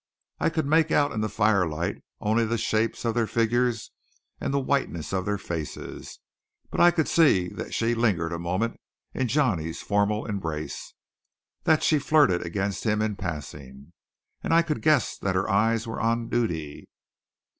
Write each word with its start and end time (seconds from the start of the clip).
I 0.39 0.49
could 0.49 0.65
make 0.65 0.89
out 0.89 1.11
in 1.11 1.21
the 1.21 1.29
firelight 1.29 2.01
only 2.19 2.43
the 2.43 2.57
shapes 2.57 3.05
of 3.05 3.13
their 3.13 3.27
figures 3.27 3.91
and 4.39 4.51
the 4.51 4.59
whiteness 4.59 5.13
of 5.13 5.25
their 5.25 5.37
faces; 5.37 6.17
but 6.71 6.79
I 6.81 6.89
could 6.89 7.07
see 7.07 7.49
that 7.49 7.75
she 7.75 7.93
lingered 7.93 8.33
a 8.33 8.39
moment 8.39 8.79
in 9.13 9.27
Johnny's 9.27 9.83
formal 9.83 10.25
embrace, 10.25 10.95
that 11.65 11.83
she 11.83 11.99
flirted 11.99 12.41
against 12.43 12.83
him 12.83 12.99
in 12.99 13.15
passing, 13.15 13.93
and 14.41 14.55
I 14.55 14.63
could 14.63 14.81
guess 14.81 15.19
that 15.19 15.35
her 15.35 15.47
eyes 15.47 15.85
were 15.85 16.01
on 16.01 16.29
duty. 16.29 16.89